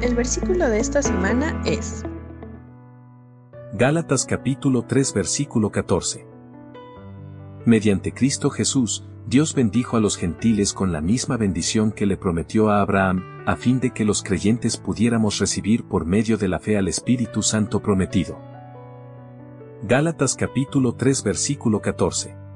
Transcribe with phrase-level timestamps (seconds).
[0.00, 2.04] El versículo de esta semana es
[3.72, 6.24] Gálatas capítulo 3 versículo 14.
[7.66, 12.70] Mediante Cristo Jesús, Dios bendijo a los gentiles con la misma bendición que le prometió
[12.70, 16.78] a Abraham, a fin de que los creyentes pudiéramos recibir por medio de la fe
[16.78, 18.38] al Espíritu Santo prometido.
[19.82, 22.47] Gálatas capítulo 3 versículo 14.